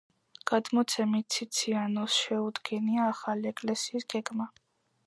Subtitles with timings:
[0.51, 4.55] გადმოცემით ციციანოვს შეუდგენია ახალი ეკლესიის გეგმა.